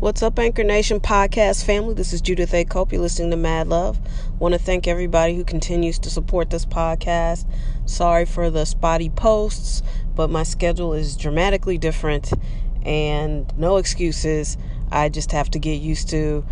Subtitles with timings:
[0.00, 1.92] What's up, Anchor Nation podcast family?
[1.92, 2.64] This is Judith A.
[2.64, 2.90] Cope.
[2.90, 3.98] You're listening to Mad Love.
[4.38, 7.44] Want to thank everybody who continues to support this podcast.
[7.84, 9.82] Sorry for the spotty posts,
[10.14, 12.32] but my schedule is dramatically different
[12.82, 14.56] and no excuses.
[14.90, 16.46] I just have to get used to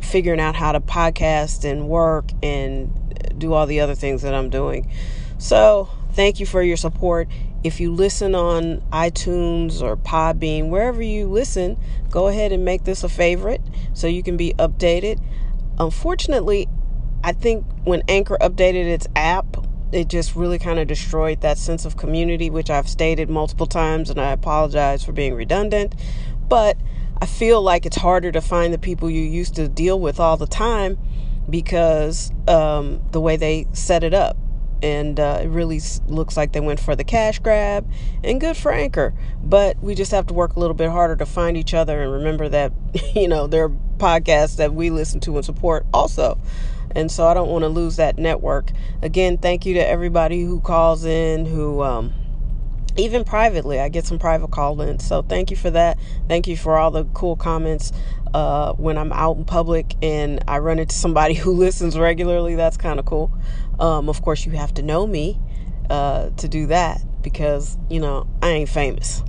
[0.00, 4.50] figuring out how to podcast and work and do all the other things that I'm
[4.50, 4.88] doing.
[5.42, 7.26] So, thank you for your support.
[7.64, 11.76] If you listen on iTunes or Podbean, wherever you listen,
[12.12, 13.60] go ahead and make this a favorite
[13.92, 15.20] so you can be updated.
[15.80, 16.68] Unfortunately,
[17.24, 19.56] I think when Anchor updated its app,
[19.90, 24.10] it just really kind of destroyed that sense of community, which I've stated multiple times,
[24.10, 25.96] and I apologize for being redundant.
[26.48, 26.76] But
[27.20, 30.36] I feel like it's harder to find the people you used to deal with all
[30.36, 30.98] the time
[31.50, 34.36] because um, the way they set it up
[34.82, 37.88] and uh, it really looks like they went for the cash grab
[38.24, 39.14] and good for anchor.
[39.42, 42.12] But we just have to work a little bit harder to find each other and
[42.12, 42.72] remember that
[43.14, 46.38] you know there are podcasts that we listen to and support also.
[46.94, 48.72] And so i don't want to lose that network.
[49.00, 52.12] Again thank you to everybody who calls in who um,
[52.96, 55.98] even privately i get some private call ins so thank you for that.
[56.28, 57.92] Thank you for all the cool comments
[58.34, 62.54] uh, when i'm out in public and i run into somebody who listens regularly.
[62.54, 63.32] That's kind of cool.
[63.78, 65.38] Um, of course you have to know me
[65.90, 69.22] uh, to do that because you know i ain't famous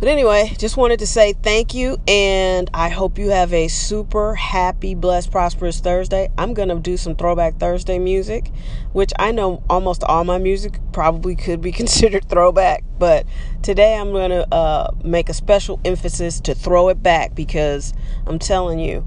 [0.00, 4.34] but anyway, just wanted to say thank you, and I hope you have a super
[4.34, 6.30] happy, blessed, prosperous Thursday.
[6.38, 8.50] I'm going to do some Throwback Thursday music,
[8.94, 13.26] which I know almost all my music probably could be considered throwback, but
[13.62, 17.92] today I'm going to uh, make a special emphasis to throw it back because
[18.26, 19.06] I'm telling you,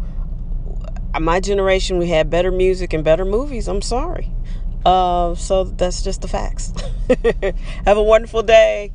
[1.19, 3.67] my generation, we had better music and better movies.
[3.67, 4.29] I'm sorry.
[4.85, 6.71] Uh, so that's just the facts.
[7.85, 8.91] have a wonderful day.